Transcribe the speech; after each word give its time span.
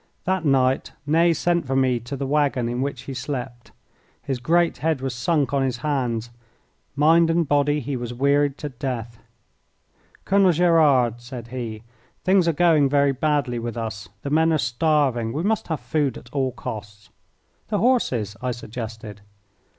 That 0.23 0.43
night 0.43 0.93
Ney 1.05 1.31
sent 1.31 1.67
for 1.67 1.75
me 1.75 1.99
to 1.99 2.15
the 2.15 2.25
waggon 2.25 2.67
in 2.67 2.81
which 2.81 3.01
he 3.03 3.13
slept. 3.13 3.71
His 4.23 4.39
great 4.39 4.77
head 4.77 4.99
was 4.99 5.13
sunk 5.13 5.53
on 5.53 5.61
his 5.61 5.77
hands. 5.85 6.31
Mind 6.95 7.29
and 7.29 7.47
body 7.47 7.81
he 7.81 7.95
was 7.95 8.11
wearied 8.11 8.57
to 8.57 8.69
death. 8.69 9.19
"Colonel 10.25 10.53
Gerard," 10.53 11.21
said 11.21 11.49
he, 11.49 11.83
"things 12.23 12.47
are 12.47 12.51
going 12.53 12.89
very 12.89 13.11
badly 13.11 13.59
with 13.59 13.77
us. 13.77 14.09
The 14.23 14.31
men 14.31 14.51
are 14.51 14.57
starving. 14.57 15.33
We 15.33 15.43
must 15.43 15.67
have 15.67 15.79
food 15.81 16.17
at 16.17 16.33
all 16.33 16.51
costs." 16.53 17.11
"The 17.67 17.77
horses," 17.77 18.35
I 18.41 18.53
suggested. 18.53 19.21